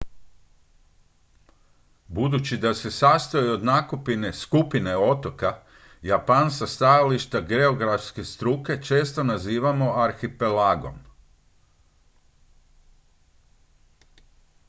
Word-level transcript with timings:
"budući 2.07 2.57
da 2.57 2.73
se 2.73 2.91
sastoji 2.91 3.49
od 3.49 3.63
nakupine 3.63 4.33
skupine 4.33 4.97
otoka 4.97 5.57
japan 6.01 6.51
sa 6.51 6.67
stajališta 6.67 7.41
geografske 7.41 8.23
struke 8.23 8.81
često 8.81 9.23
nazivamo 9.23 9.93
"arhipelagom"". 9.95 10.99